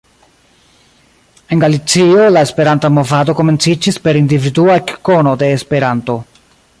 [1.51, 6.21] En Galicio la Esperanta movado komenciĝis per individua ekkono de Esperanto.